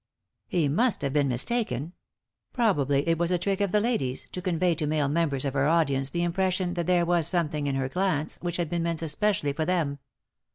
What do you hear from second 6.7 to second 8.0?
that there was something in her